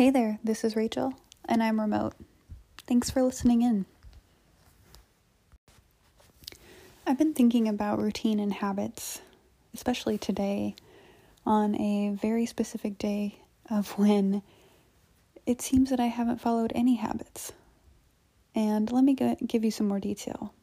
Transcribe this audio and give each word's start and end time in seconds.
Hey 0.00 0.08
there, 0.08 0.38
this 0.42 0.64
is 0.64 0.76
Rachel, 0.76 1.12
and 1.44 1.62
I'm 1.62 1.78
remote. 1.78 2.14
Thanks 2.86 3.10
for 3.10 3.22
listening 3.22 3.60
in. 3.60 3.84
I've 7.06 7.18
been 7.18 7.34
thinking 7.34 7.68
about 7.68 7.98
routine 7.98 8.40
and 8.40 8.50
habits, 8.50 9.20
especially 9.74 10.16
today, 10.16 10.74
on 11.44 11.78
a 11.78 12.16
very 12.18 12.46
specific 12.46 12.96
day 12.96 13.40
of 13.68 13.90
when 13.98 14.40
it 15.44 15.60
seems 15.60 15.90
that 15.90 16.00
I 16.00 16.06
haven't 16.06 16.40
followed 16.40 16.72
any 16.74 16.94
habits. 16.94 17.52
And 18.54 18.90
let 18.90 19.04
me 19.04 19.12
go- 19.12 19.36
give 19.46 19.66
you 19.66 19.70
some 19.70 19.86
more 19.86 20.00
detail. 20.00 20.54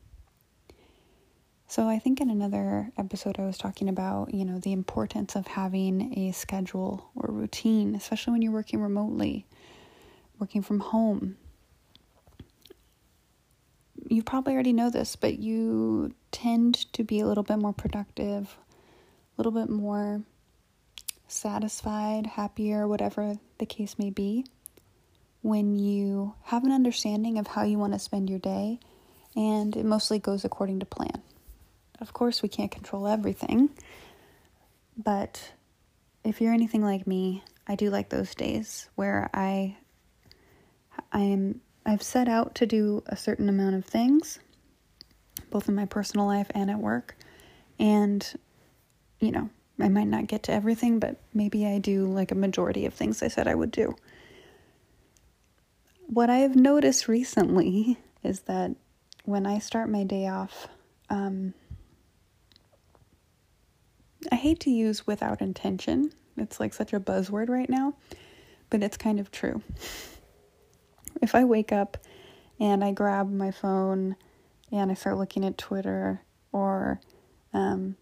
So, 1.70 1.90
I 1.90 2.00
think 2.00 2.22
in 2.22 2.30
another 2.30 2.92
episode, 2.98 3.40
I 3.40 3.46
was 3.46 3.58
talking 3.58 3.90
about, 3.90 4.34
you 4.34 4.46
know, 4.46 4.58
the 4.58 4.72
importance 4.72 5.36
of 5.36 5.48
having 5.48 6.18
a 6.18 6.32
schedule 6.32 7.10
or 7.14 7.30
routine, 7.34 7.94
especially 7.94 8.32
when 8.32 8.42
you're 8.42 8.54
working 8.54 8.82
remotely, 8.82 9.46
working 10.40 10.62
from 10.62 10.80
home. 10.80 11.36
You 14.08 14.24
probably 14.24 14.54
already 14.54 14.72
know 14.72 14.90
this, 14.90 15.18
but 15.18 15.40
you 15.40 16.16
tend 16.32 16.92
to 16.94 17.04
be 17.04 17.20
a 17.20 17.28
little 17.28 17.44
bit 17.44 17.60
more 17.60 17.74
productive, 17.74 18.58
a 19.38 19.42
little 19.42 19.52
bit 19.52 19.70
more 19.70 20.22
satisfied, 21.28 22.28
happier, 22.28 22.88
whatever 22.88 23.36
the 23.58 23.66
case 23.66 24.00
may 24.00 24.10
be, 24.10 24.46
when 25.42 25.76
you 25.76 26.34
have 26.44 26.64
an 26.64 26.72
understanding 26.72 27.38
of 27.38 27.48
how 27.48 27.64
you 27.64 27.78
want 27.78 27.92
to 27.92 28.00
spend 28.00 28.30
your 28.30 28.40
day 28.40 28.80
and 29.36 29.76
it 29.76 29.86
mostly 29.86 30.18
goes 30.18 30.46
according 30.46 30.80
to 30.80 30.86
plan. 30.86 31.22
Of 32.00 32.14
course, 32.14 32.42
we 32.42 32.50
can't 32.50 32.72
control 32.72 33.08
everything, 33.08 33.70
but 34.98 35.54
if 36.24 36.42
you're 36.42 36.54
anything 36.54 36.84
like 36.84 37.08
me, 37.08 37.44
I 37.68 37.76
do 37.76 37.90
like 37.90 38.10
those 38.10 38.36
days 38.36 38.90
where 38.96 39.30
I 39.34 39.78
I 41.12 41.22
am 41.22 41.62
I've 41.86 42.04
set 42.04 42.28
out 42.28 42.56
to 42.56 42.66
do 42.66 43.04
a 43.08 43.16
certain 43.16 43.50
amount 43.50 43.76
of 43.76 43.86
things 43.86 44.40
both 45.50 45.70
in 45.70 45.76
my 45.76 45.86
personal 45.86 46.26
life 46.26 46.52
and 46.54 46.70
at 46.70 46.80
work. 46.80 47.16
And 47.80 48.26
you 49.20 49.32
know, 49.32 49.50
I 49.80 49.90
might 49.90 50.08
not 50.08 50.28
get 50.28 50.44
to 50.44 50.52
everything, 50.52 51.00
but 51.00 51.18
maybe 51.34 51.66
I 51.66 51.80
do 51.80 52.06
like 52.06 52.32
a 52.32 52.36
majority 52.36 52.86
of 52.86 52.94
things 52.94 53.24
I 53.24 53.28
said 53.28 53.48
I 53.48 53.56
would 53.56 53.72
do. 53.72 53.96
What 56.08 56.30
I 56.30 56.38
have 56.38 56.56
noticed 56.56 57.08
recently 57.08 57.98
is 58.24 58.42
that 58.42 58.72
when 59.26 59.46
I 59.46 59.60
start 59.60 59.90
my 59.90 60.04
day 60.04 60.28
off, 60.28 60.68
um, 61.10 61.54
hate 64.48 64.60
to 64.62 64.70
use 64.70 65.06
without 65.06 65.42
intention. 65.42 66.10
It's 66.38 66.58
like 66.58 66.74
such 66.74 66.94
a 66.94 67.02
buzzword 67.02 67.50
right 67.50 67.70
now, 67.70 67.96
but 68.70 68.82
it's 68.82 68.96
kind 68.96 69.20
of 69.20 69.30
true. 69.30 69.62
If 71.22 71.36
I 71.36 71.44
wake 71.44 71.74
up 71.74 71.98
and 72.58 72.82
I 72.82 72.94
grab 72.94 73.30
my 73.30 73.52
phone 73.52 74.16
and 74.72 74.90
I 74.90 74.94
start 74.94 75.18
looking 75.18 75.44
at 75.44 75.58
Twitter 75.58 76.22
or 76.54 77.02
um, 77.54 77.98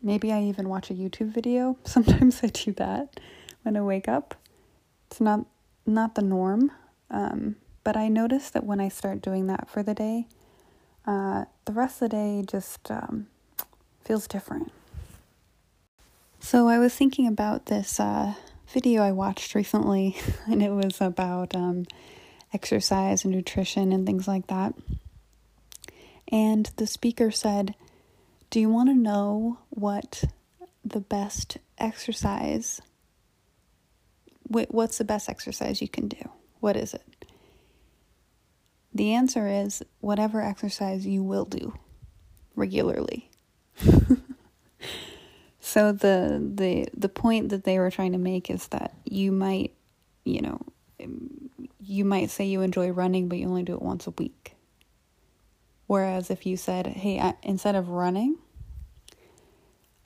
maybe 0.00 0.30
I 0.30 0.42
even 0.42 0.68
watch 0.68 0.90
a 0.90 0.94
YouTube 0.94 1.32
video, 1.32 1.76
sometimes 1.84 2.40
I 2.44 2.48
do 2.48 2.70
that 2.74 3.18
when 3.62 3.76
I 3.76 3.80
wake 3.80 4.06
up. 4.06 4.36
It's 5.10 5.20
not 5.20 5.44
not 5.86 6.14
the 6.14 6.22
norm, 6.22 6.70
um, 7.10 7.56
but 7.82 7.96
I 7.96 8.06
notice 8.08 8.48
that 8.50 8.64
when 8.64 8.80
I 8.80 8.88
start 8.88 9.20
doing 9.22 9.48
that 9.48 9.68
for 9.68 9.82
the 9.82 9.94
day, 9.94 10.28
uh, 11.04 11.46
the 11.64 11.72
rest 11.72 12.00
of 12.00 12.10
the 12.10 12.16
day 12.16 12.44
just 12.46 12.90
um, 12.92 13.26
feels 14.04 14.28
different. 14.28 14.70
So 16.44 16.68
I 16.68 16.78
was 16.78 16.94
thinking 16.94 17.26
about 17.26 17.66
this 17.66 17.98
uh, 17.98 18.34
video 18.68 19.00
I 19.00 19.12
watched 19.12 19.54
recently, 19.54 20.14
and 20.46 20.62
it 20.62 20.72
was 20.72 21.00
about 21.00 21.56
um, 21.56 21.86
exercise 22.52 23.24
and 23.24 23.34
nutrition 23.34 23.92
and 23.92 24.04
things 24.04 24.28
like 24.28 24.48
that. 24.48 24.74
And 26.28 26.70
the 26.76 26.86
speaker 26.86 27.30
said, 27.30 27.74
Do 28.50 28.60
you 28.60 28.68
want 28.68 28.90
to 28.90 28.94
know 28.94 29.60
what 29.70 30.24
the 30.84 31.00
best 31.00 31.56
exercise? 31.78 32.82
What's 34.46 34.98
the 34.98 35.04
best 35.04 35.30
exercise 35.30 35.80
you 35.80 35.88
can 35.88 36.08
do? 36.08 36.28
What 36.60 36.76
is 36.76 36.92
it? 36.92 37.24
The 38.92 39.14
answer 39.14 39.48
is 39.48 39.82
whatever 40.00 40.42
exercise 40.42 41.06
you 41.06 41.22
will 41.22 41.46
do 41.46 41.72
regularly. 42.54 43.30
So 45.74 45.90
the 45.90 46.40
the 46.54 46.86
the 46.96 47.08
point 47.08 47.48
that 47.48 47.64
they 47.64 47.80
were 47.80 47.90
trying 47.90 48.12
to 48.12 48.18
make 48.18 48.48
is 48.48 48.68
that 48.68 48.94
you 49.04 49.32
might, 49.32 49.74
you 50.24 50.40
know, 50.40 50.60
you 51.80 52.04
might 52.04 52.30
say 52.30 52.44
you 52.44 52.60
enjoy 52.60 52.90
running, 52.90 53.28
but 53.28 53.38
you 53.38 53.48
only 53.48 53.64
do 53.64 53.74
it 53.74 53.82
once 53.82 54.06
a 54.06 54.12
week. 54.12 54.54
Whereas 55.88 56.30
if 56.30 56.46
you 56.46 56.56
said, 56.56 56.86
"Hey, 56.86 57.18
I, 57.18 57.34
instead 57.42 57.74
of 57.74 57.88
running, 57.88 58.36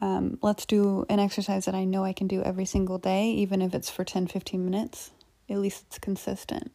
um, 0.01 0.39
let's 0.41 0.65
do 0.65 1.05
an 1.11 1.19
exercise 1.19 1.67
that 1.67 1.75
I 1.75 1.85
know 1.85 2.03
I 2.03 2.15
can 2.15 2.29
do 2.29 2.43
every 2.43 2.65
single 2.65 2.97
day, 2.97 3.29
even 3.33 3.61
if 3.61 3.75
it's 3.75 3.91
for 3.91 4.05
10, 4.05 4.27
15 4.27 4.65
minutes. 4.65 5.11
At 5.51 5.59
least 5.59 5.85
it's 5.89 5.99
consistent. 5.99 6.73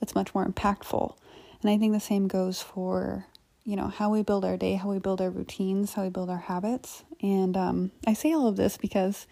That's 0.00 0.16
much 0.16 0.34
more 0.34 0.44
impactful. 0.44 1.14
And 1.62 1.70
I 1.70 1.78
think 1.78 1.92
the 1.92 2.00
same 2.00 2.26
goes 2.26 2.62
for 2.62 3.26
you 3.68 3.76
know, 3.76 3.88
how 3.88 4.08
we 4.08 4.22
build 4.22 4.46
our 4.46 4.56
day, 4.56 4.76
how 4.76 4.88
we 4.88 4.98
build 4.98 5.20
our 5.20 5.28
routines, 5.28 5.92
how 5.92 6.02
we 6.02 6.08
build 6.08 6.30
our 6.30 6.38
habits. 6.38 7.04
And 7.20 7.54
um, 7.54 7.90
I 8.06 8.14
say 8.14 8.32
all 8.32 8.48
of 8.48 8.56
this 8.56 8.78
because 8.78 9.26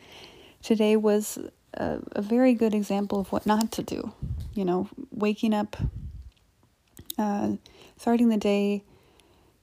today 0.63 0.95
was 0.95 1.39
a, 1.73 2.01
a, 2.13 2.21
very 2.21 2.53
good 2.53 2.75
example 2.75 3.19
of 3.19 3.33
what 3.33 3.47
not 3.47 3.73
to 3.73 3.83
do. 3.83 4.13
You 4.53 4.67
know, 4.67 4.91
waking 5.11 5.55
up, 5.55 5.79
uh, 7.17 7.53
starting 7.97 8.29
the 8.29 8.37
day, 8.37 8.83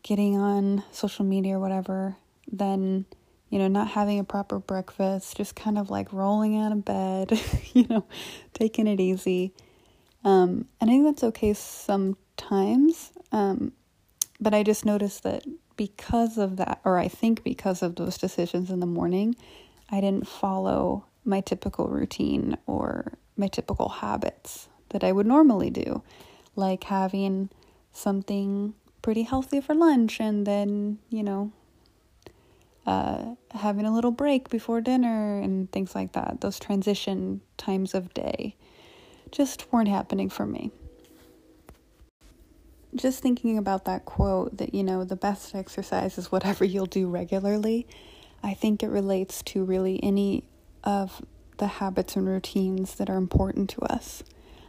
getting 0.02 0.38
on 0.38 0.84
social 0.92 1.24
media 1.24 1.58
or 1.58 1.60
whatever, 1.60 2.16
then, 2.52 3.06
you 3.52 3.60
know, 3.60 3.68
not 3.68 3.90
having 3.90 4.18
a 4.18 4.24
proper 4.24 4.58
breakfast, 4.58 5.38
just 5.38 5.56
kind 5.56 5.78
of 5.78 5.92
like 5.92 6.12
rolling 6.12 6.58
out 6.58 6.72
of 6.72 6.84
bed, 6.84 7.40
you 7.74 7.86
know, 7.88 8.06
taking 8.56 8.88
it 8.88 9.00
easy. 9.00 9.54
Um, 10.24 10.66
and 10.82 10.90
I 10.90 10.94
think 10.94 11.06
that's 11.06 11.24
okay 11.26 11.54
sometimes. 11.54 13.12
Um, 13.32 13.72
but 14.44 14.54
I 14.54 14.62
just 14.62 14.86
noticed 14.86 15.24
that 15.24 15.46
because 15.78 16.38
of 16.38 16.58
that, 16.58 16.82
or 16.84 16.98
I 16.98 17.08
think 17.08 17.44
because 17.44 17.82
of 17.82 17.96
those 17.96 18.18
decisions 18.18 18.70
in 18.70 18.82
the 18.82 18.86
morning, 18.86 19.36
I 19.90 20.02
didn't 20.02 20.28
follow 20.28 21.06
my 21.24 21.40
typical 21.40 21.88
routine 21.88 22.58
or 22.68 23.14
my 23.38 23.48
typical 23.48 23.88
habits 23.88 24.68
that 24.90 25.04
I 25.04 25.14
would 25.14 25.26
normally 25.26 25.70
do, 25.70 26.04
like 26.58 26.84
having 26.84 27.50
something 27.94 28.74
pretty 29.02 29.24
healthy 29.24 29.62
for 29.62 29.74
lunch 29.74 30.20
and 30.20 30.46
then, 30.46 31.00
you 31.10 31.24
know, 31.24 31.52
uh, 32.86 33.36
having 33.52 33.86
a 33.86 33.94
little 33.94 34.12
break 34.12 34.50
before 34.50 34.82
dinner 34.82 35.40
and 35.40 35.72
things 35.72 35.96
like 35.96 36.12
that. 36.12 36.42
Those 36.42 36.60
transition 36.60 37.40
times 37.58 37.94
of 37.94 38.14
day 38.14 38.58
just 39.32 39.72
weren't 39.72 39.88
happening 39.88 40.30
for 40.30 40.46
me 40.46 40.72
just 42.96 43.22
thinking 43.22 43.58
about 43.58 43.86
that 43.86 44.06
quote 44.06 44.58
that, 44.58 44.74
you 44.74 44.84
know, 44.84 45.04
the 45.04 45.16
best 45.16 45.56
exercise 45.56 46.18
is 46.18 46.32
whatever 46.32 46.64
you'll 46.66 46.86
do 46.86 47.08
regularly, 47.08 47.88
I 48.42 48.54
think 48.54 48.84
it 48.84 48.90
relates 48.90 49.42
to 49.44 49.64
really 49.64 50.04
any 50.04 50.44
of 50.84 51.22
the 51.58 51.68
habits 51.68 52.16
and 52.16 52.28
routines 52.28 52.96
that 52.96 53.10
are 53.10 53.18
important 53.18 53.70
to 53.72 53.82
us 53.82 54.24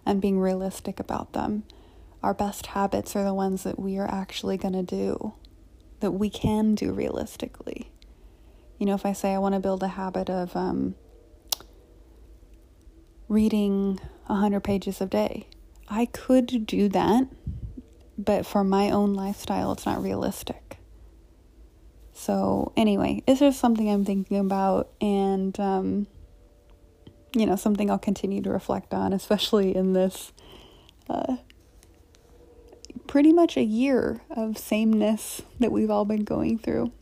and 0.06 0.20
being 0.20 0.38
realistic 0.38 1.00
about 1.00 1.32
them. 1.32 1.64
Our 2.22 2.34
best 2.34 2.66
habits 2.66 3.16
are 3.16 3.24
the 3.24 3.34
ones 3.34 3.64
that 3.64 3.78
we 3.78 3.98
are 3.98 4.10
actually 4.10 4.56
going 4.56 4.74
to 4.74 4.82
do, 4.82 5.34
that 6.00 6.12
we 6.12 6.30
can 6.30 6.74
do 6.74 6.92
realistically. 6.92 7.90
You 8.78 8.86
know, 8.86 8.94
if 8.94 9.04
I 9.04 9.12
say 9.12 9.34
I 9.34 9.38
want 9.38 9.54
to 9.54 9.60
build 9.60 9.82
a 9.82 9.88
habit 9.88 10.30
of 10.30 10.54
um, 10.56 10.94
reading 13.28 14.00
100 14.26 14.60
pages 14.60 15.00
a 15.00 15.06
day, 15.06 15.48
I 15.88 16.06
could 16.06 16.66
do 16.66 16.88
that 16.90 17.28
but 18.16 18.46
for 18.46 18.64
my 18.64 18.90
own 18.90 19.14
lifestyle, 19.14 19.72
it's 19.72 19.86
not 19.86 20.02
realistic. 20.02 20.78
So, 22.12 22.72
anyway, 22.76 23.22
it's 23.26 23.40
just 23.40 23.58
something 23.58 23.90
I'm 23.90 24.04
thinking 24.04 24.38
about, 24.38 24.90
and, 25.00 25.58
um, 25.58 26.06
you 27.34 27.44
know, 27.44 27.56
something 27.56 27.90
I'll 27.90 27.98
continue 27.98 28.40
to 28.42 28.50
reflect 28.50 28.94
on, 28.94 29.12
especially 29.12 29.74
in 29.74 29.92
this 29.92 30.32
uh, 31.10 31.36
pretty 33.06 33.32
much 33.32 33.56
a 33.56 33.64
year 33.64 34.22
of 34.30 34.56
sameness 34.56 35.42
that 35.58 35.72
we've 35.72 35.90
all 35.90 36.04
been 36.04 36.24
going 36.24 36.58
through. 36.58 36.92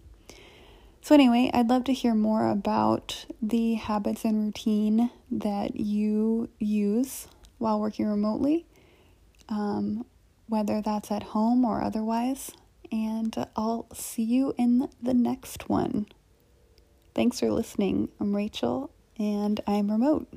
So, 1.02 1.14
anyway, 1.14 1.50
I'd 1.52 1.68
love 1.68 1.84
to 1.84 1.92
hear 1.92 2.14
more 2.14 2.48
about 2.48 3.26
the 3.42 3.74
habits 3.74 4.24
and 4.24 4.46
routine 4.46 5.10
that 5.30 5.76
you 5.76 6.48
use 6.58 7.28
while 7.58 7.80
working 7.80 8.06
remotely. 8.06 8.66
Um, 9.48 10.06
whether 10.52 10.82
that's 10.82 11.10
at 11.10 11.22
home 11.22 11.64
or 11.64 11.82
otherwise. 11.82 12.50
And 12.93 13.34
I'll 13.56 13.87
see 13.94 14.22
you 14.22 14.52
in 14.58 14.90
the 15.02 15.14
next 15.14 15.70
one. 15.70 16.04
Thanks 17.14 17.40
for 17.40 17.50
listening. 17.50 18.10
I'm 18.20 18.37
Rachel, 18.37 18.90
and 19.19 19.58
I'm 19.66 19.90
remote. 19.90 20.28